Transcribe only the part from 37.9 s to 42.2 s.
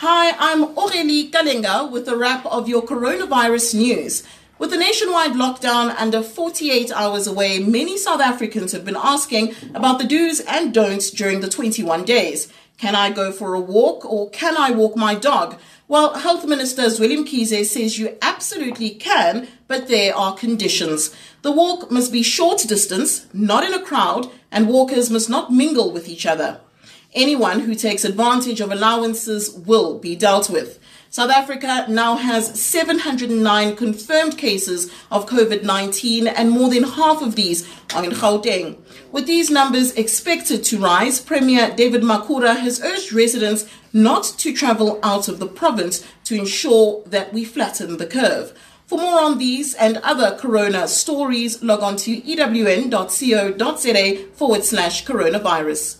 are in Gauteng. With these numbers expected to rise, Premier David